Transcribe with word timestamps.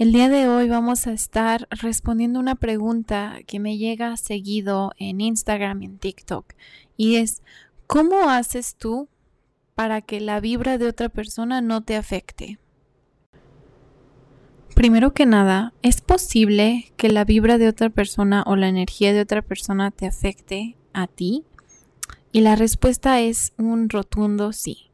El 0.00 0.12
día 0.12 0.30
de 0.30 0.48
hoy 0.48 0.66
vamos 0.66 1.06
a 1.06 1.12
estar 1.12 1.68
respondiendo 1.70 2.40
una 2.40 2.54
pregunta 2.54 3.36
que 3.46 3.60
me 3.60 3.76
llega 3.76 4.16
seguido 4.16 4.92
en 4.96 5.20
Instagram 5.20 5.82
y 5.82 5.84
en 5.84 5.98
TikTok 5.98 6.54
y 6.96 7.16
es, 7.16 7.42
¿cómo 7.86 8.30
haces 8.30 8.76
tú 8.76 9.10
para 9.74 10.00
que 10.00 10.20
la 10.20 10.40
vibra 10.40 10.78
de 10.78 10.88
otra 10.88 11.10
persona 11.10 11.60
no 11.60 11.82
te 11.82 11.96
afecte? 11.96 12.58
Primero 14.74 15.12
que 15.12 15.26
nada, 15.26 15.74
¿es 15.82 16.00
posible 16.00 16.94
que 16.96 17.10
la 17.10 17.26
vibra 17.26 17.58
de 17.58 17.68
otra 17.68 17.90
persona 17.90 18.42
o 18.46 18.56
la 18.56 18.68
energía 18.68 19.12
de 19.12 19.20
otra 19.20 19.42
persona 19.42 19.90
te 19.90 20.06
afecte 20.06 20.78
a 20.94 21.08
ti? 21.08 21.44
Y 22.32 22.40
la 22.40 22.56
respuesta 22.56 23.20
es 23.20 23.52
un 23.58 23.90
rotundo 23.90 24.54
sí 24.54 24.90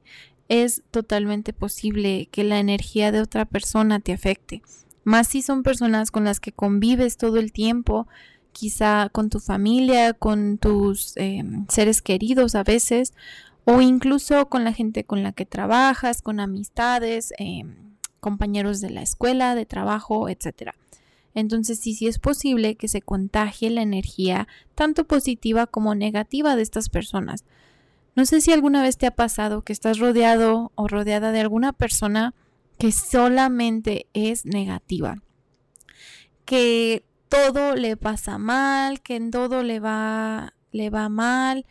es 0.48 0.82
totalmente 0.90 1.52
posible 1.52 2.28
que 2.30 2.44
la 2.44 2.58
energía 2.58 3.12
de 3.12 3.20
otra 3.20 3.44
persona 3.44 4.00
te 4.00 4.12
afecte. 4.12 4.62
Más 5.06 5.28
si 5.28 5.40
son 5.40 5.62
personas 5.62 6.10
con 6.10 6.24
las 6.24 6.40
que 6.40 6.50
convives 6.50 7.16
todo 7.16 7.36
el 7.36 7.52
tiempo, 7.52 8.08
quizá 8.50 9.08
con 9.12 9.30
tu 9.30 9.38
familia, 9.38 10.14
con 10.14 10.58
tus 10.58 11.16
em, 11.16 11.64
seres 11.68 12.02
queridos 12.02 12.56
a 12.56 12.64
veces, 12.64 13.14
o 13.64 13.80
incluso 13.80 14.48
con 14.48 14.64
la 14.64 14.72
gente 14.72 15.04
con 15.04 15.22
la 15.22 15.30
que 15.30 15.46
trabajas, 15.46 16.22
con 16.22 16.40
amistades, 16.40 17.32
em, 17.38 17.76
compañeros 18.18 18.80
de 18.80 18.90
la 18.90 19.02
escuela, 19.02 19.54
de 19.54 19.64
trabajo, 19.64 20.28
etc. 20.28 20.72
Entonces 21.34 21.78
sí, 21.78 21.94
sí 21.94 22.08
es 22.08 22.18
posible 22.18 22.74
que 22.74 22.88
se 22.88 23.00
contagie 23.00 23.70
la 23.70 23.82
energía 23.82 24.48
tanto 24.74 25.06
positiva 25.06 25.68
como 25.68 25.94
negativa 25.94 26.56
de 26.56 26.62
estas 26.62 26.88
personas. 26.88 27.44
No 28.16 28.26
sé 28.26 28.40
si 28.40 28.50
alguna 28.50 28.82
vez 28.82 28.98
te 28.98 29.06
ha 29.06 29.12
pasado 29.12 29.62
que 29.62 29.72
estás 29.72 30.00
rodeado 30.00 30.72
o 30.74 30.88
rodeada 30.88 31.30
de 31.30 31.42
alguna 31.42 31.72
persona 31.72 32.34
que 32.78 32.92
solamente 32.92 34.06
es 34.12 34.44
negativa, 34.44 35.22
que 36.44 37.04
todo 37.28 37.74
le 37.74 37.96
pasa 37.96 38.38
mal, 38.38 39.00
que 39.00 39.16
en 39.16 39.30
todo 39.30 39.62
le 39.62 39.80
va 39.80 40.52
le 40.72 40.90
va 40.90 41.08
mal, 41.08 41.64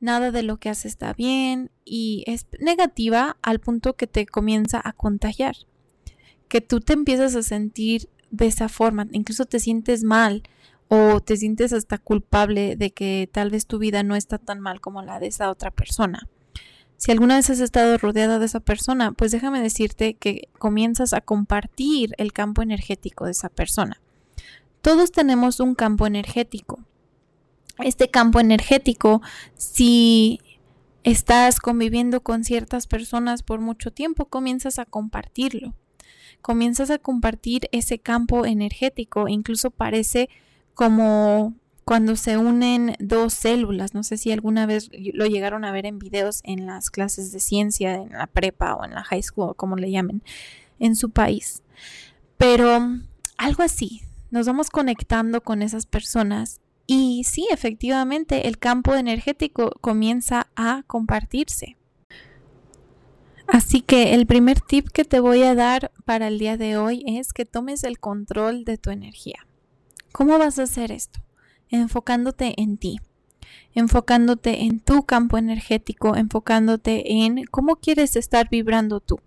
nada 0.00 0.30
de 0.30 0.42
lo 0.42 0.58
que 0.58 0.70
hace 0.70 0.86
está 0.86 1.12
bien 1.12 1.70
y 1.84 2.24
es 2.26 2.46
negativa 2.60 3.36
al 3.42 3.58
punto 3.58 3.96
que 3.96 4.06
te 4.06 4.26
comienza 4.26 4.80
a 4.82 4.92
contagiar, 4.92 5.56
que 6.48 6.60
tú 6.60 6.80
te 6.80 6.92
empiezas 6.92 7.34
a 7.34 7.42
sentir 7.42 8.08
de 8.30 8.46
esa 8.46 8.68
forma, 8.68 9.06
incluso 9.12 9.44
te 9.44 9.58
sientes 9.58 10.04
mal 10.04 10.42
o 10.88 11.20
te 11.20 11.36
sientes 11.36 11.72
hasta 11.72 11.98
culpable 11.98 12.76
de 12.76 12.92
que 12.92 13.28
tal 13.32 13.50
vez 13.50 13.66
tu 13.66 13.78
vida 13.78 14.02
no 14.02 14.14
está 14.14 14.38
tan 14.38 14.60
mal 14.60 14.80
como 14.80 15.02
la 15.02 15.18
de 15.18 15.28
esa 15.28 15.50
otra 15.50 15.70
persona. 15.70 16.28
Si 16.96 17.10
alguna 17.10 17.36
vez 17.36 17.50
has 17.50 17.60
estado 17.60 17.98
rodeada 17.98 18.38
de 18.38 18.46
esa 18.46 18.60
persona, 18.60 19.12
pues 19.12 19.32
déjame 19.32 19.60
decirte 19.60 20.14
que 20.14 20.48
comienzas 20.58 21.12
a 21.12 21.20
compartir 21.20 22.14
el 22.18 22.32
campo 22.32 22.62
energético 22.62 23.26
de 23.26 23.32
esa 23.32 23.48
persona. 23.48 24.00
Todos 24.80 25.12
tenemos 25.12 25.60
un 25.60 25.74
campo 25.74 26.06
energético. 26.06 26.80
Este 27.78 28.10
campo 28.10 28.38
energético, 28.40 29.20
si 29.56 30.40
estás 31.02 31.58
conviviendo 31.58 32.22
con 32.22 32.44
ciertas 32.44 32.86
personas 32.86 33.42
por 33.42 33.60
mucho 33.60 33.92
tiempo, 33.92 34.26
comienzas 34.26 34.78
a 34.78 34.84
compartirlo. 34.86 35.74
Comienzas 36.40 36.90
a 36.90 36.98
compartir 36.98 37.68
ese 37.72 37.98
campo 37.98 38.46
energético, 38.46 39.28
incluso 39.28 39.70
parece 39.70 40.28
como 40.74 41.54
cuando 41.84 42.16
se 42.16 42.36
unen 42.36 42.96
dos 42.98 43.34
células. 43.34 43.94
No 43.94 44.02
sé 44.02 44.16
si 44.16 44.32
alguna 44.32 44.66
vez 44.66 44.90
lo 44.92 45.26
llegaron 45.26 45.64
a 45.64 45.72
ver 45.72 45.86
en 45.86 45.98
videos 45.98 46.40
en 46.44 46.66
las 46.66 46.90
clases 46.90 47.32
de 47.32 47.40
ciencia, 47.40 47.94
en 47.94 48.12
la 48.12 48.26
prepa 48.26 48.74
o 48.74 48.84
en 48.84 48.92
la 48.92 49.04
high 49.04 49.22
school, 49.22 49.56
como 49.56 49.76
le 49.76 49.90
llamen, 49.90 50.22
en 50.78 50.96
su 50.96 51.10
país. 51.10 51.62
Pero 52.36 52.80
algo 53.36 53.62
así, 53.62 54.02
nos 54.30 54.46
vamos 54.46 54.70
conectando 54.70 55.42
con 55.42 55.62
esas 55.62 55.86
personas 55.86 56.60
y 56.86 57.24
sí, 57.24 57.46
efectivamente, 57.50 58.46
el 58.46 58.58
campo 58.58 58.94
energético 58.94 59.70
comienza 59.80 60.48
a 60.54 60.82
compartirse. 60.86 61.76
Así 63.46 63.80
que 63.80 64.14
el 64.14 64.26
primer 64.26 64.60
tip 64.60 64.88
que 64.88 65.04
te 65.04 65.20
voy 65.20 65.42
a 65.42 65.54
dar 65.54 65.92
para 66.04 66.28
el 66.28 66.38
día 66.38 66.56
de 66.56 66.76
hoy 66.76 67.04
es 67.06 67.32
que 67.32 67.44
tomes 67.44 67.84
el 67.84 67.98
control 67.98 68.64
de 68.64 68.78
tu 68.78 68.90
energía. 68.90 69.46
¿Cómo 70.12 70.38
vas 70.38 70.58
a 70.58 70.64
hacer 70.64 70.92
esto? 70.92 71.20
Enfocándote 71.70 72.54
en 72.60 72.76
ti, 72.76 73.00
enfocándote 73.74 74.62
en 74.62 74.80
tu 74.80 75.04
campo 75.04 75.38
energético, 75.38 76.16
enfocándote 76.16 77.24
en 77.24 77.44
cómo 77.44 77.76
quieres 77.76 78.16
estar 78.16 78.48
vibrando 78.48 79.00
tú. 79.00 79.20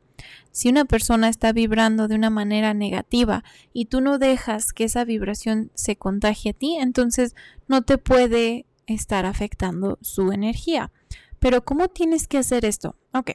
Si 0.51 0.69
una 0.69 0.85
persona 0.85 1.29
está 1.29 1.51
vibrando 1.51 2.07
de 2.07 2.15
una 2.15 2.29
manera 2.29 2.73
negativa 2.73 3.43
y 3.73 3.85
tú 3.85 4.01
no 4.01 4.17
dejas 4.17 4.73
que 4.73 4.85
esa 4.85 5.03
vibración 5.03 5.71
se 5.75 5.95
contagie 5.95 6.51
a 6.51 6.53
ti, 6.53 6.77
entonces 6.77 7.35
no 7.67 7.83
te 7.83 7.97
puede 7.97 8.65
estar 8.87 9.25
afectando 9.25 9.99
su 10.01 10.31
energía. 10.31 10.91
Pero 11.39 11.63
¿cómo 11.63 11.89
tienes 11.89 12.27
que 12.27 12.39
hacer 12.39 12.65
esto? 12.65 12.95
Ok, 13.13 13.31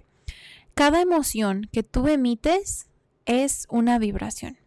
cada 0.74 1.00
emoción 1.00 1.68
que 1.72 1.82
tú 1.82 2.08
emites 2.08 2.88
es 3.24 3.66
una 3.70 3.98
vibración. 3.98 4.58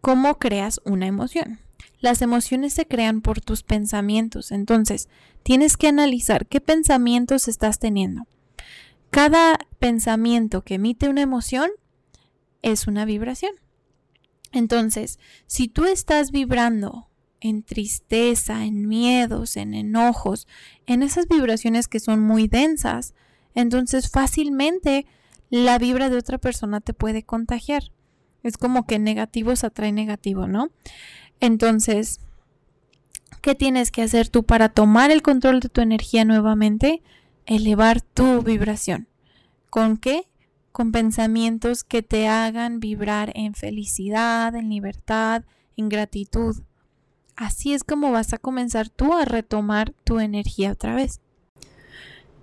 ¿Cómo 0.00 0.38
creas 0.38 0.80
una 0.84 1.06
emoción? 1.06 1.58
Las 2.00 2.22
emociones 2.22 2.72
se 2.72 2.86
crean 2.86 3.20
por 3.20 3.40
tus 3.40 3.62
pensamientos, 3.62 4.52
entonces 4.52 5.08
tienes 5.42 5.76
que 5.76 5.88
analizar 5.88 6.46
qué 6.46 6.60
pensamientos 6.60 7.48
estás 7.48 7.78
teniendo. 7.78 8.26
Cada 9.10 9.58
pensamiento 9.78 10.62
que 10.62 10.74
emite 10.74 11.08
una 11.08 11.22
emoción 11.22 11.70
es 12.62 12.86
una 12.86 13.04
vibración. 13.04 13.52
Entonces, 14.52 15.18
si 15.46 15.68
tú 15.68 15.84
estás 15.84 16.30
vibrando 16.30 17.08
en 17.40 17.62
tristeza, 17.62 18.64
en 18.64 18.88
miedos, 18.88 19.56
en 19.56 19.74
enojos, 19.74 20.46
en 20.86 21.02
esas 21.02 21.28
vibraciones 21.28 21.88
que 21.88 22.00
son 22.00 22.20
muy 22.20 22.48
densas, 22.48 23.14
entonces 23.54 24.10
fácilmente 24.10 25.06
la 25.50 25.78
vibra 25.78 26.10
de 26.10 26.16
otra 26.16 26.38
persona 26.38 26.80
te 26.80 26.94
puede 26.94 27.22
contagiar. 27.22 27.92
Es 28.42 28.56
como 28.56 28.86
que 28.86 28.98
negativos 28.98 29.64
atrae 29.64 29.92
negativo, 29.92 30.46
¿no? 30.46 30.70
Entonces, 31.40 32.20
¿qué 33.40 33.54
tienes 33.54 33.90
que 33.90 34.02
hacer 34.02 34.28
tú 34.28 34.44
para 34.44 34.68
tomar 34.68 35.10
el 35.10 35.22
control 35.22 35.60
de 35.60 35.68
tu 35.68 35.80
energía 35.80 36.24
nuevamente? 36.24 37.02
Elevar 37.46 38.00
tu 38.00 38.42
vibración. 38.42 39.08
¿Con 39.70 39.96
qué? 39.96 40.28
Con 40.72 40.92
pensamientos 40.92 41.84
que 41.84 42.02
te 42.02 42.28
hagan 42.28 42.80
vibrar 42.80 43.32
en 43.34 43.54
felicidad, 43.54 44.54
en 44.54 44.70
libertad, 44.70 45.44
en 45.76 45.88
gratitud. 45.88 46.62
Así 47.36 47.72
es 47.72 47.84
como 47.84 48.10
vas 48.10 48.32
a 48.32 48.38
comenzar 48.38 48.88
tú 48.88 49.14
a 49.14 49.24
retomar 49.24 49.94
tu 50.04 50.18
energía 50.18 50.72
otra 50.72 50.94
vez. 50.94 51.20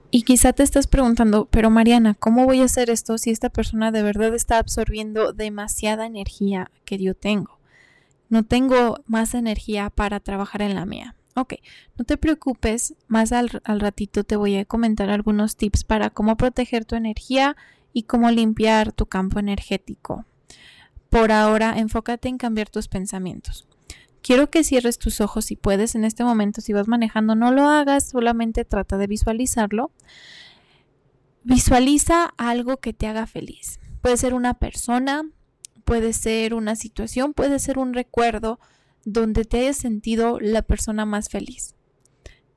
Y 0.10 0.22
quizá 0.22 0.54
te 0.54 0.64
estás 0.64 0.88
preguntando, 0.88 1.50
pero 1.52 1.70
Mariana, 1.70 2.14
¿cómo 2.14 2.46
voy 2.46 2.62
a 2.62 2.66
hacer 2.66 2.90
esto 2.90 3.18
si 3.18 3.32
esta 3.32 3.50
persona 3.50 3.92
de 3.92 4.02
verdad 4.02 4.34
está 4.34 4.60
absorbiendo 4.60 5.34
demasiada 5.34 6.06
energía 6.06 6.72
que 6.86 6.98
yo 6.98 7.16
tengo? 7.16 7.55
No 8.30 8.44
tengo 8.44 8.98
más 9.06 9.34
energía 9.34 9.90
para 9.90 10.20
trabajar 10.20 10.62
en 10.62 10.76
la 10.76 10.86
mía. 10.86 11.16
Ok, 11.38 11.56
no 11.98 12.06
te 12.06 12.18
preocupes, 12.18 12.96
más 13.08 13.34
al, 13.34 13.50
ratito 13.50 14.24
te 14.24 14.38
voy 14.38 14.56
a 14.56 14.64
comentar 14.64 15.10
algunos 15.10 15.58
tips 15.58 15.84
para 15.84 16.10
cómo 16.10 16.38
proteger 16.38 16.86
tu 16.86 16.96
energía 16.96 17.58
y 17.92 18.04
cómo 18.04 18.32
limpiar 18.32 18.94
tu 18.94 19.06
campo 19.08 19.40
energético. 19.40 20.26
Por 21.10 21.34
ahora, 21.34 21.78
enfócate 21.78 22.30
en 22.30 22.38
cambiar 22.38 22.70
tus 22.70 22.88
pensamientos. 22.88 23.68
quiero 24.22 24.50
que 24.50 24.64
cierres 24.64 24.98
tus 24.98 25.22
ojos 25.22 25.46
si 25.46 25.56
puedes 25.56 25.94
en 25.94 26.04
este 26.06 26.24
momento. 26.24 26.62
Si 26.62 26.74
vas 26.74 26.88
manejando, 26.88 27.36
no 27.36 27.52
lo 27.52 27.70
hagas, 27.70 28.10
solamente 28.10 28.66
trata 28.66 28.98
de 28.98 29.08
visualizarlo. 29.08 29.92
Visualiza 31.44 32.34
algo 32.38 32.78
que 32.78 32.94
te 32.94 33.08
haga 33.08 33.28
feliz. 33.28 33.80
Puede 34.02 34.18
ser 34.18 34.34
una 34.34 34.56
persona, 34.56 35.24
puede 35.86 36.12
ser 36.14 36.54
una 36.54 36.76
situación, 36.76 37.34
puede 37.34 37.60
ser 37.60 37.78
un 37.78 37.94
recuerdo 37.94 38.60
donde 39.06 39.46
te 39.46 39.60
hayas 39.60 39.78
sentido 39.78 40.40
la 40.40 40.64
persona 40.64 41.06
más 41.06 41.30
feliz. 41.30 41.76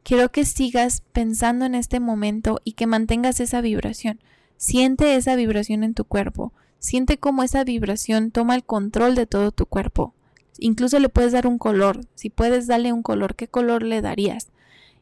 Quiero 0.02 0.32
que 0.32 0.46
sigas 0.46 1.02
pensando 1.12 1.66
en 1.66 1.74
este 1.74 2.00
momento 2.00 2.60
y 2.64 2.72
que 2.72 2.86
mantengas 2.86 3.40
esa 3.40 3.60
vibración. 3.60 4.20
Siente 4.56 5.14
esa 5.14 5.36
vibración 5.36 5.84
en 5.84 5.92
tu 5.92 6.04
cuerpo. 6.04 6.54
Siente 6.78 7.18
cómo 7.18 7.42
esa 7.42 7.62
vibración 7.62 8.30
toma 8.30 8.54
el 8.54 8.64
control 8.64 9.14
de 9.14 9.26
todo 9.26 9.52
tu 9.52 9.66
cuerpo. 9.66 10.14
Incluso 10.58 10.98
le 10.98 11.10
puedes 11.10 11.32
dar 11.32 11.46
un 11.46 11.58
color. 11.58 12.00
Si 12.14 12.30
puedes 12.30 12.66
darle 12.66 12.92
un 12.92 13.02
color, 13.02 13.36
¿qué 13.36 13.48
color 13.48 13.82
le 13.82 14.00
darías? 14.00 14.48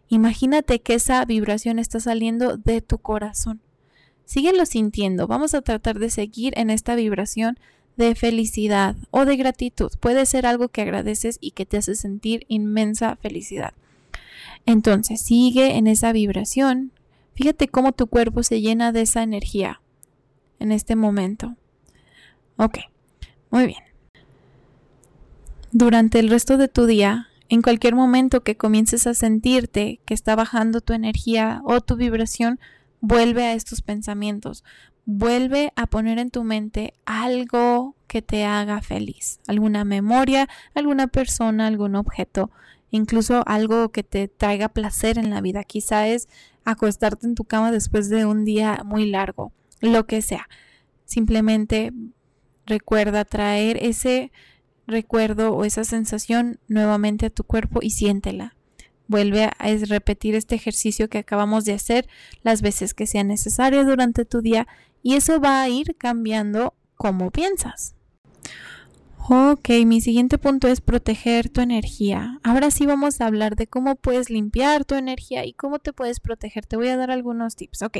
Imagínate 0.08 0.80
que 0.80 0.94
esa 0.94 1.24
vibración 1.24 1.78
está 1.78 2.00
saliendo 2.00 2.56
de 2.56 2.80
tu 2.80 2.98
corazón. 2.98 3.60
Síguelo 4.24 4.66
sintiendo. 4.66 5.28
Vamos 5.28 5.54
a 5.54 5.62
tratar 5.62 6.00
de 6.00 6.10
seguir 6.10 6.52
en 6.58 6.70
esta 6.70 6.96
vibración 6.96 7.58
de 7.96 8.14
felicidad 8.14 8.96
o 9.10 9.24
de 9.24 9.36
gratitud. 9.36 9.90
Puede 10.00 10.26
ser 10.26 10.46
algo 10.46 10.68
que 10.68 10.82
agradeces 10.82 11.38
y 11.40 11.52
que 11.52 11.66
te 11.66 11.78
hace 11.78 11.94
sentir 11.94 12.44
inmensa 12.48 13.16
felicidad. 13.16 13.74
Entonces, 14.66 15.20
sigue 15.20 15.76
en 15.76 15.86
esa 15.86 16.12
vibración. 16.12 16.92
Fíjate 17.34 17.68
cómo 17.68 17.92
tu 17.92 18.06
cuerpo 18.06 18.42
se 18.42 18.60
llena 18.60 18.92
de 18.92 19.02
esa 19.02 19.22
energía 19.22 19.80
en 20.58 20.72
este 20.72 20.96
momento. 20.96 21.56
Ok, 22.56 22.78
muy 23.50 23.66
bien. 23.66 23.82
Durante 25.72 26.18
el 26.18 26.30
resto 26.30 26.56
de 26.56 26.68
tu 26.68 26.86
día, 26.86 27.28
en 27.48 27.62
cualquier 27.62 27.94
momento 27.94 28.42
que 28.42 28.56
comiences 28.56 29.06
a 29.06 29.14
sentirte 29.14 30.00
que 30.04 30.14
está 30.14 30.34
bajando 30.34 30.80
tu 30.80 30.94
energía 30.94 31.60
o 31.64 31.80
tu 31.80 31.96
vibración, 31.96 32.58
vuelve 33.00 33.44
a 33.44 33.52
estos 33.52 33.82
pensamientos. 33.82 34.64
Vuelve 35.08 35.72
a 35.76 35.86
poner 35.86 36.18
en 36.18 36.30
tu 36.30 36.42
mente 36.42 36.92
algo 37.04 37.94
que 38.08 38.22
te 38.22 38.44
haga 38.44 38.82
feliz, 38.82 39.38
alguna 39.46 39.84
memoria, 39.84 40.48
alguna 40.74 41.06
persona, 41.06 41.68
algún 41.68 41.94
objeto, 41.94 42.50
incluso 42.90 43.44
algo 43.46 43.90
que 43.90 44.02
te 44.02 44.26
traiga 44.26 44.68
placer 44.68 45.16
en 45.16 45.30
la 45.30 45.40
vida. 45.40 45.62
Quizá 45.62 46.08
es 46.08 46.28
acostarte 46.64 47.24
en 47.24 47.36
tu 47.36 47.44
cama 47.44 47.70
después 47.70 48.08
de 48.08 48.26
un 48.26 48.44
día 48.44 48.82
muy 48.84 49.08
largo, 49.08 49.52
lo 49.80 50.06
que 50.06 50.22
sea. 50.22 50.48
Simplemente 51.04 51.92
recuerda 52.66 53.24
traer 53.24 53.78
ese 53.80 54.32
recuerdo 54.88 55.52
o 55.54 55.64
esa 55.64 55.84
sensación 55.84 56.58
nuevamente 56.66 57.26
a 57.26 57.30
tu 57.30 57.44
cuerpo 57.44 57.78
y 57.80 57.90
siéntela. 57.90 58.55
Vuelve 59.08 59.44
a 59.44 59.52
repetir 59.88 60.34
este 60.34 60.54
ejercicio 60.54 61.08
que 61.08 61.18
acabamos 61.18 61.64
de 61.64 61.72
hacer 61.72 62.08
las 62.42 62.62
veces 62.62 62.94
que 62.94 63.06
sea 63.06 63.24
necesario 63.24 63.84
durante 63.84 64.24
tu 64.24 64.40
día 64.40 64.66
y 65.02 65.14
eso 65.14 65.40
va 65.40 65.62
a 65.62 65.68
ir 65.68 65.96
cambiando 65.96 66.74
cómo 66.96 67.30
piensas. 67.30 67.94
Ok, 69.28 69.70
mi 69.84 70.00
siguiente 70.00 70.38
punto 70.38 70.68
es 70.68 70.80
proteger 70.80 71.48
tu 71.48 71.60
energía. 71.60 72.38
Ahora 72.44 72.70
sí 72.70 72.86
vamos 72.86 73.20
a 73.20 73.26
hablar 73.26 73.56
de 73.56 73.66
cómo 73.66 73.96
puedes 73.96 74.30
limpiar 74.30 74.84
tu 74.84 74.94
energía 74.94 75.44
y 75.44 75.52
cómo 75.52 75.80
te 75.80 75.92
puedes 75.92 76.20
proteger. 76.20 76.64
Te 76.64 76.76
voy 76.76 76.88
a 76.88 76.96
dar 76.96 77.10
algunos 77.10 77.56
tips. 77.56 77.82
Ok, 77.82 77.98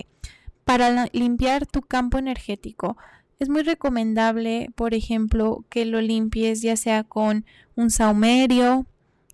para 0.65 1.09
limpiar 1.13 1.67
tu 1.67 1.83
campo 1.83 2.19
energético, 2.19 2.97
es 3.39 3.49
muy 3.49 3.63
recomendable, 3.63 4.69
por 4.75 4.95
ejemplo, 4.95 5.65
que 5.69 5.85
lo 5.85 6.01
limpies 6.01 6.63
ya 6.63 6.77
sea 6.77 7.05
con 7.05 7.45
un 7.75 7.91
saumerio, 7.91 8.87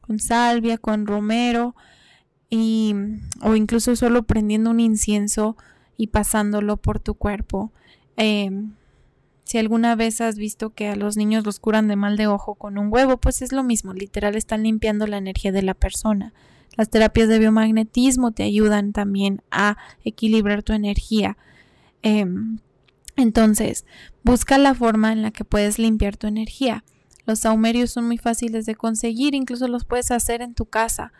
con 0.03 0.19
salvia, 0.19 0.77
con 0.77 1.07
romero 1.07 1.75
y, 2.51 2.95
o 3.41 3.55
incluso 3.57 3.97
solo 3.97 4.25
prendiendo 4.25 4.71
un 4.71 4.81
incienso 4.81 5.57
y 5.97 6.09
pasándolo 6.09 6.77
por 6.77 7.01
tu 7.01 7.15
cuerpo. 7.15 7.73
Em, 8.17 8.73
si 9.45 9.59
alguna 9.59 9.97
vez 9.97 10.21
has 10.21 10.37
visto 10.37 10.71
que 10.71 10.89
a 10.89 10.97
los 10.97 11.17
niños 11.17 11.45
los 11.45 11.59
curan 11.59 11.89
de 11.89 11.97
mal 11.97 12.17
de 12.17 12.27
ojo 12.27 12.55
con 12.55 12.79
un 12.79 12.93
huevo, 12.93 13.17
pues 13.17 13.43
es 13.43 13.53
lo 13.53 13.63
mismo, 13.63 13.93
literal 13.93 14.37
están 14.37 14.63
limpiando 14.63 15.07
la 15.07 15.17
energía 15.17 15.53
de 15.53 15.63
la 15.63 15.75
persona. 15.75 16.33
Las 16.77 16.89
terapias 16.89 17.29
de 17.29 17.39
biomagnetismo 17.39 18.33
te 18.33 18.45
ayudan 18.45 18.93
también 18.93 19.43
a 19.51 19.77
equilibrar 20.05 20.63
tu 20.63 20.73
energía. 20.73 21.37
Em, 22.03 22.59
entonces, 23.17 23.85
busca 24.25 24.59
la 24.59 24.75
forma 24.75 25.13
en 25.13 25.23
la 25.23 25.31
que 25.31 25.45
puedes 25.45 25.79
limpiar 25.79 26.17
tu 26.17 26.27
energía. 26.27 26.85
Los 27.25 27.41
saumerios 27.41 27.91
son 27.91 28.07
muy 28.07 28.19
fáciles 28.19 28.67
de 28.67 28.75
conseguir, 28.75 29.35
incluso 29.35 29.69
los 29.69 29.85
puedes 29.85 30.11
hacer 30.11 30.43
en 30.43 30.55
tu 30.55 30.67
casa. 30.67 31.13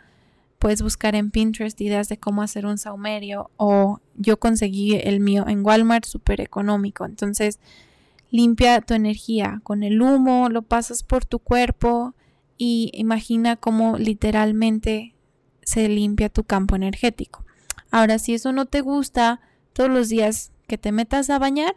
Puedes 0.59 0.81
buscar 0.81 1.15
en 1.15 1.31
Pinterest 1.31 1.79
ideas 1.81 2.09
de 2.09 2.17
cómo 2.17 2.41
hacer 2.41 2.65
un 2.65 2.77
saumerio 2.77 3.51
o 3.57 3.99
yo 4.15 4.39
conseguí 4.39 4.95
el 4.95 5.19
mío 5.19 5.45
en 5.47 5.65
Walmart 5.65 6.05
súper 6.05 6.41
económico. 6.41 7.05
Entonces, 7.05 7.59
limpia 8.31 8.81
tu 8.81 8.93
energía 8.93 9.61
con 9.63 9.83
el 9.83 10.01
humo, 10.01 10.49
lo 10.49 10.61
pasas 10.61 11.03
por 11.03 11.25
tu 11.25 11.39
cuerpo 11.39 12.15
y 12.57 12.91
imagina 12.93 13.55
cómo 13.55 13.97
literalmente 13.97 15.15
se 15.63 15.87
limpia 15.89 16.29
tu 16.29 16.43
campo 16.43 16.75
energético. 16.75 17.45
Ahora, 17.91 18.19
si 18.19 18.33
eso 18.33 18.51
no 18.51 18.65
te 18.65 18.81
gusta, 18.81 19.39
todos 19.73 19.89
los 19.89 20.09
días 20.09 20.51
que 20.67 20.77
te 20.77 20.91
metas 20.91 21.29
a 21.29 21.39
bañar, 21.39 21.73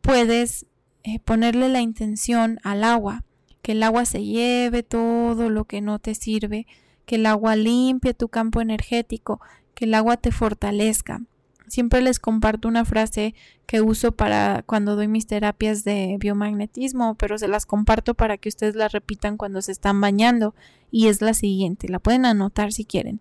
puedes 0.00 0.66
eh, 1.02 1.20
ponerle 1.20 1.68
la 1.68 1.80
intención 1.80 2.58
al 2.62 2.84
agua 2.84 3.24
que 3.64 3.72
el 3.72 3.82
agua 3.82 4.04
se 4.04 4.22
lleve 4.22 4.82
todo 4.82 5.48
lo 5.48 5.64
que 5.64 5.80
no 5.80 5.98
te 5.98 6.14
sirve, 6.14 6.66
que 7.06 7.14
el 7.14 7.24
agua 7.24 7.56
limpie 7.56 8.12
tu 8.12 8.28
campo 8.28 8.60
energético, 8.60 9.40
que 9.74 9.86
el 9.86 9.94
agua 9.94 10.18
te 10.18 10.32
fortalezca. 10.32 11.22
Siempre 11.66 12.02
les 12.02 12.18
comparto 12.18 12.68
una 12.68 12.84
frase 12.84 13.34
que 13.64 13.80
uso 13.80 14.12
para 14.12 14.62
cuando 14.66 14.96
doy 14.96 15.08
mis 15.08 15.26
terapias 15.26 15.82
de 15.82 16.18
biomagnetismo, 16.20 17.14
pero 17.14 17.38
se 17.38 17.48
las 17.48 17.64
comparto 17.64 18.12
para 18.12 18.36
que 18.36 18.50
ustedes 18.50 18.74
la 18.74 18.88
repitan 18.88 19.38
cuando 19.38 19.62
se 19.62 19.72
están 19.72 19.98
bañando 19.98 20.54
y 20.90 21.06
es 21.06 21.22
la 21.22 21.32
siguiente, 21.32 21.88
la 21.88 22.00
pueden 22.00 22.26
anotar 22.26 22.70
si 22.70 22.84
quieren. 22.84 23.20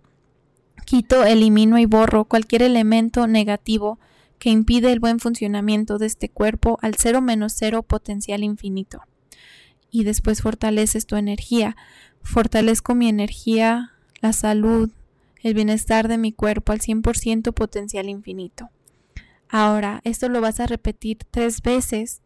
Quito, 0.85 1.23
elimino 1.23 1.79
y 1.79 1.85
borro 1.85 2.25
cualquier 2.25 2.63
elemento 2.63 3.27
negativo 3.27 3.97
que 4.39 4.49
impide 4.49 4.91
el 4.91 4.99
buen 4.99 5.19
funcionamiento 5.19 5.99
de 5.99 6.07
este 6.07 6.27
cuerpo 6.27 6.79
al 6.81 6.95
cero 6.95 7.21
menos 7.21 7.53
cero 7.55 7.81
potencial 7.81 8.43
infinito 8.43 9.03
y 9.93 10.03
después 10.03 10.41
fortaleces 10.41 11.05
tu 11.05 11.15
energía. 11.15 11.77
Fortalezco 12.23 12.95
mi 12.95 13.07
energía, 13.07 13.93
la 14.21 14.33
salud, 14.33 14.89
el 15.43 15.53
bienestar 15.53 16.07
de 16.07 16.17
mi 16.17 16.33
cuerpo 16.33 16.71
al 16.71 16.79
100% 16.79 17.53
potencial 17.53 18.09
infinito. 18.09 18.71
Ahora, 19.49 20.01
esto 20.03 20.29
lo 20.29 20.41
vas 20.41 20.59
a 20.59 20.65
repetir 20.65 21.19
tres 21.29 21.61
veces 21.61 22.21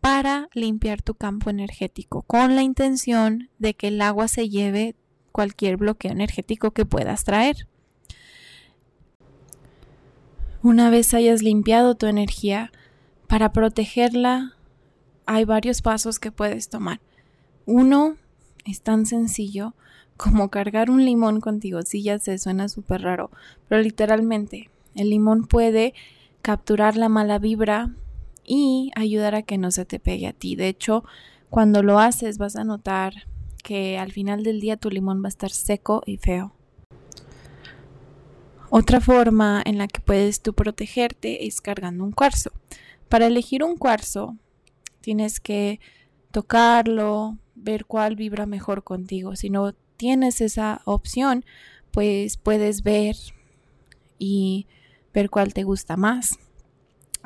para 0.00 0.48
limpiar 0.54 1.02
tu 1.02 1.14
campo 1.14 1.50
energético, 1.50 2.22
con 2.22 2.54
la 2.54 2.62
intención 2.62 3.50
de 3.58 3.74
que 3.74 3.88
el 3.88 4.00
agua 4.00 4.28
se 4.28 4.48
lleve 4.48 4.94
cualquier 5.32 5.78
bloqueo 5.78 6.12
energético 6.12 6.70
que 6.70 6.86
puedas 6.86 7.24
traer. 7.24 7.66
Una 10.62 10.90
vez 10.90 11.12
hayas 11.12 11.42
limpiado 11.42 11.96
tu 11.96 12.06
energía, 12.06 12.70
para 13.26 13.52
protegerla 13.52 14.56
hay 15.32 15.44
varios 15.44 15.80
pasos 15.80 16.18
que 16.18 16.32
puedes 16.32 16.68
tomar. 16.68 17.00
Uno 17.64 18.16
es 18.64 18.82
tan 18.82 19.06
sencillo 19.06 19.74
como 20.16 20.48
cargar 20.48 20.90
un 20.90 21.04
limón 21.04 21.40
contigo. 21.40 21.82
Sí, 21.82 22.02
ya 22.02 22.18
sé, 22.18 22.36
suena 22.36 22.68
súper 22.68 23.02
raro, 23.02 23.30
pero 23.68 23.80
literalmente 23.80 24.70
el 24.96 25.08
limón 25.08 25.46
puede 25.46 25.94
capturar 26.42 26.96
la 26.96 27.08
mala 27.08 27.38
vibra 27.38 27.94
y 28.44 28.90
ayudar 28.96 29.36
a 29.36 29.42
que 29.42 29.56
no 29.56 29.70
se 29.70 29.84
te 29.84 30.00
pegue 30.00 30.26
a 30.26 30.32
ti. 30.32 30.56
De 30.56 30.66
hecho, 30.66 31.04
cuando 31.48 31.84
lo 31.84 32.00
haces 32.00 32.36
vas 32.36 32.56
a 32.56 32.64
notar 32.64 33.28
que 33.62 33.98
al 33.98 34.10
final 34.10 34.42
del 34.42 34.60
día 34.60 34.78
tu 34.78 34.90
limón 34.90 35.22
va 35.22 35.26
a 35.26 35.28
estar 35.28 35.50
seco 35.50 36.02
y 36.06 36.16
feo. 36.16 36.56
Otra 38.68 39.00
forma 39.00 39.62
en 39.64 39.78
la 39.78 39.86
que 39.86 40.00
puedes 40.00 40.42
tú 40.42 40.54
protegerte 40.54 41.46
es 41.46 41.60
cargando 41.60 42.02
un 42.02 42.10
cuarzo. 42.10 42.50
Para 43.08 43.28
elegir 43.28 43.62
un 43.62 43.76
cuarzo 43.76 44.36
Tienes 45.00 45.40
que 45.40 45.80
tocarlo, 46.30 47.38
ver 47.54 47.84
cuál 47.84 48.16
vibra 48.16 48.46
mejor 48.46 48.84
contigo. 48.84 49.36
Si 49.36 49.50
no 49.50 49.72
tienes 49.96 50.40
esa 50.40 50.82
opción, 50.84 51.44
pues 51.90 52.36
puedes 52.36 52.82
ver 52.82 53.16
y 54.18 54.66
ver 55.12 55.30
cuál 55.30 55.52
te 55.52 55.64
gusta 55.64 55.96
más. 55.96 56.38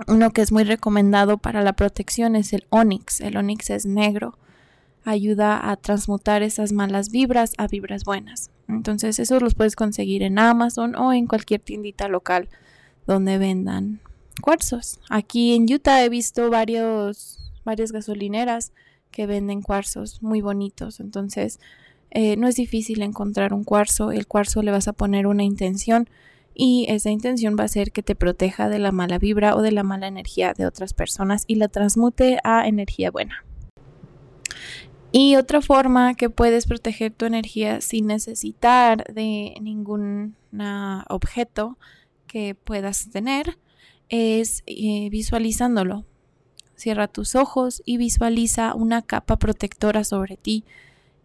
Uno 0.08 0.30
que 0.30 0.42
es 0.42 0.50
muy 0.50 0.64
recomendado 0.64 1.38
para 1.38 1.62
la 1.62 1.74
protección 1.74 2.34
es 2.34 2.52
el 2.52 2.66
Onyx. 2.70 3.20
El 3.20 3.36
Onyx 3.36 3.70
es 3.70 3.86
negro. 3.86 4.38
Ayuda 5.04 5.70
a 5.70 5.76
transmutar 5.76 6.42
esas 6.42 6.72
malas 6.72 7.10
vibras 7.10 7.52
a 7.58 7.68
vibras 7.68 8.04
buenas. 8.04 8.50
Entonces, 8.68 9.18
esos 9.18 9.42
los 9.42 9.54
puedes 9.54 9.76
conseguir 9.76 10.22
en 10.22 10.38
Amazon 10.38 10.96
o 10.96 11.12
en 11.12 11.26
cualquier 11.26 11.60
tiendita 11.60 12.08
local 12.08 12.48
donde 13.06 13.38
vendan 13.38 14.00
cuarzos. 14.40 14.98
Aquí 15.10 15.54
en 15.54 15.72
Utah 15.72 16.02
he 16.04 16.08
visto 16.08 16.50
varios 16.50 17.43
varias 17.64 17.92
gasolineras 17.92 18.72
que 19.10 19.26
venden 19.26 19.62
cuarzos 19.62 20.22
muy 20.22 20.40
bonitos. 20.40 21.00
Entonces, 21.00 21.60
eh, 22.10 22.36
no 22.36 22.48
es 22.48 22.56
difícil 22.56 23.02
encontrar 23.02 23.52
un 23.52 23.64
cuarzo. 23.64 24.12
El 24.12 24.26
cuarzo 24.26 24.62
le 24.62 24.70
vas 24.70 24.88
a 24.88 24.92
poner 24.92 25.26
una 25.26 25.42
intención 25.42 26.08
y 26.54 26.86
esa 26.88 27.10
intención 27.10 27.56
va 27.58 27.64
a 27.64 27.68
ser 27.68 27.90
que 27.90 28.02
te 28.02 28.14
proteja 28.14 28.68
de 28.68 28.78
la 28.78 28.92
mala 28.92 29.18
vibra 29.18 29.56
o 29.56 29.62
de 29.62 29.72
la 29.72 29.82
mala 29.82 30.06
energía 30.06 30.54
de 30.54 30.66
otras 30.66 30.94
personas 30.94 31.44
y 31.48 31.56
la 31.56 31.68
transmute 31.68 32.38
a 32.44 32.68
energía 32.68 33.10
buena. 33.10 33.44
Y 35.10 35.36
otra 35.36 35.60
forma 35.60 36.14
que 36.14 36.30
puedes 36.30 36.66
proteger 36.66 37.12
tu 37.12 37.24
energía 37.24 37.80
sin 37.80 38.06
necesitar 38.06 39.04
de 39.12 39.54
ningún 39.60 40.34
objeto 41.08 41.78
que 42.26 42.54
puedas 42.54 43.10
tener 43.10 43.58
es 44.08 44.62
eh, 44.66 45.08
visualizándolo. 45.10 46.04
Cierra 46.76 47.08
tus 47.08 47.34
ojos 47.34 47.82
y 47.84 47.96
visualiza 47.96 48.74
una 48.74 49.02
capa 49.02 49.36
protectora 49.36 50.04
sobre 50.04 50.36
ti 50.36 50.64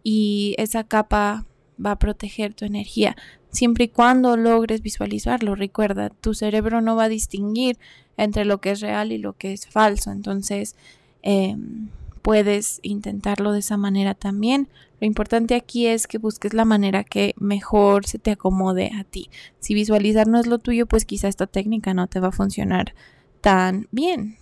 y 0.02 0.54
esa 0.58 0.84
capa 0.84 1.44
va 1.84 1.92
a 1.92 1.98
proteger 1.98 2.54
tu 2.54 2.64
energía 2.64 3.16
siempre 3.50 3.84
y 3.84 3.88
cuando 3.88 4.36
logres 4.36 4.82
visualizarlo. 4.82 5.54
Recuerda, 5.54 6.10
tu 6.10 6.34
cerebro 6.34 6.80
no 6.80 6.96
va 6.96 7.04
a 7.04 7.08
distinguir 7.08 7.78
entre 8.16 8.44
lo 8.44 8.60
que 8.60 8.70
es 8.70 8.80
real 8.80 9.12
y 9.12 9.18
lo 9.18 9.34
que 9.34 9.52
es 9.52 9.66
falso. 9.66 10.10
Entonces, 10.10 10.76
em, 11.22 11.88
puedes 12.22 12.80
intentarlo 12.82 13.52
de 13.52 13.60
esa 13.60 13.76
manera 13.76 14.14
también. 14.14 14.68
Lo 15.00 15.06
importante 15.06 15.54
aquí 15.54 15.86
es 15.86 16.06
que 16.06 16.18
busques 16.18 16.52
la 16.52 16.64
manera 16.64 17.04
que 17.04 17.34
mejor 17.38 18.06
se 18.06 18.18
te 18.18 18.32
acomode 18.32 18.90
a 18.98 19.04
ti. 19.04 19.30
Si 19.58 19.74
visualizar 19.74 20.26
no 20.26 20.38
es 20.38 20.46
lo 20.46 20.58
tuyo, 20.58 20.86
pues 20.86 21.04
quizá 21.04 21.28
esta 21.28 21.46
técnica 21.46 21.94
no 21.94 22.06
te 22.06 22.20
va 22.20 22.28
a 22.28 22.32
funcionar 22.32 22.94
tan 23.40 23.88
bien. 23.90 24.36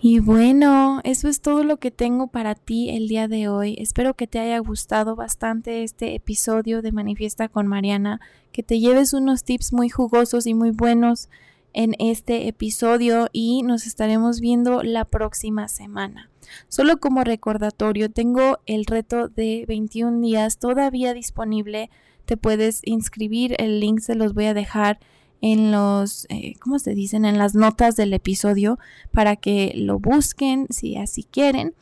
Y 0.00 0.20
bueno, 0.20 1.00
eso 1.02 1.28
es 1.28 1.40
todo 1.40 1.64
lo 1.64 1.78
que 1.78 1.90
tengo 1.90 2.28
para 2.28 2.54
ti 2.54 2.90
el 2.90 3.08
día 3.08 3.26
de 3.26 3.48
hoy. 3.48 3.74
Espero 3.78 4.14
que 4.14 4.28
te 4.28 4.38
haya 4.38 4.58
gustado 4.60 5.16
bastante 5.16 5.82
este 5.82 6.14
episodio 6.14 6.82
de 6.82 6.92
Manifiesta 6.92 7.48
con 7.48 7.66
Mariana, 7.66 8.20
que 8.52 8.62
te 8.62 8.78
lleves 8.78 9.12
unos 9.12 9.42
tips 9.42 9.72
muy 9.72 9.88
jugosos 9.88 10.46
y 10.46 10.54
muy 10.54 10.70
buenos 10.70 11.28
en 11.72 11.96
este 11.98 12.46
episodio 12.46 13.28
y 13.32 13.62
nos 13.62 13.86
estaremos 13.88 14.40
viendo 14.40 14.84
la 14.84 15.04
próxima 15.04 15.66
semana. 15.66 16.30
Solo 16.68 16.98
como 16.98 17.24
recordatorio, 17.24 18.08
tengo 18.08 18.60
el 18.66 18.86
reto 18.86 19.26
de 19.26 19.64
21 19.66 20.20
días 20.20 20.58
todavía 20.58 21.12
disponible. 21.12 21.90
Te 22.24 22.36
puedes 22.36 22.82
inscribir, 22.84 23.56
el 23.58 23.80
link 23.80 23.98
se 23.98 24.14
los 24.14 24.32
voy 24.32 24.46
a 24.46 24.54
dejar 24.54 25.00
en 25.40 25.70
los, 25.70 26.26
eh, 26.30 26.54
¿cómo 26.60 26.78
se 26.78 26.94
dicen? 26.94 27.24
En 27.24 27.38
las 27.38 27.54
notas 27.54 27.96
del 27.96 28.12
episodio 28.12 28.78
para 29.12 29.36
que 29.36 29.72
lo 29.74 29.98
busquen 29.98 30.66
si 30.70 30.96
así 30.96 31.24
quieren. 31.24 31.74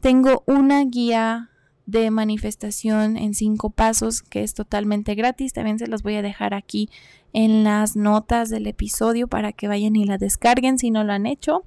Tengo 0.00 0.42
una 0.46 0.84
guía 0.84 1.50
de 1.86 2.10
manifestación 2.10 3.16
en 3.16 3.34
cinco 3.34 3.70
pasos 3.70 4.22
que 4.22 4.42
es 4.42 4.54
totalmente 4.54 5.14
gratis. 5.14 5.52
También 5.52 5.78
se 5.78 5.86
los 5.86 6.02
voy 6.02 6.16
a 6.16 6.22
dejar 6.22 6.54
aquí 6.54 6.88
en 7.32 7.64
las 7.64 7.96
notas 7.96 8.48
del 8.48 8.66
episodio 8.66 9.28
para 9.28 9.52
que 9.52 9.68
vayan 9.68 9.96
y 9.96 10.04
la 10.04 10.18
descarguen 10.18 10.78
si 10.78 10.90
no 10.90 11.04
lo 11.04 11.12
han 11.12 11.26
hecho. 11.26 11.64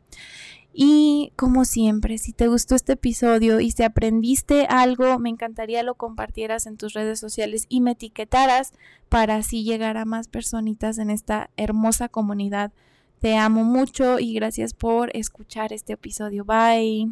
Y 0.80 1.34
como 1.36 1.66
siempre, 1.66 2.20
si 2.20 2.34
te 2.34 2.48
gustó 2.48 2.76
este 2.76 2.94
episodio 2.94 3.60
y 3.60 3.72
si 3.72 3.82
aprendiste 3.82 4.68
algo, 4.68 5.18
me 5.18 5.30
encantaría 5.30 5.82
lo 5.82 5.96
compartieras 5.96 6.68
en 6.68 6.78
tus 6.78 6.94
redes 6.94 7.20
sociales 7.20 7.66
y 7.68 7.82
me 7.82 7.94
etiquetaras 7.94 8.74
para 9.10 9.38
así 9.38 9.64
llegar 9.64 9.98
a 9.98 10.06
más 10.06 10.28
personitas 10.28 11.00
en 11.00 11.10
esta 11.10 11.50
hermosa 11.58 12.10
comunidad. 12.10 12.74
Te 13.18 13.38
amo 13.38 13.64
mucho 13.64 14.20
y 14.20 14.36
gracias 14.36 14.76
por 14.76 15.10
escuchar 15.18 15.74
este 15.74 15.94
episodio. 15.94 16.46
Bye. 16.46 17.12